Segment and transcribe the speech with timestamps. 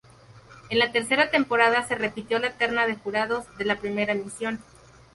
[0.71, 4.59] En la tercera temporada se repitió la terna de jurados de la primera emisión.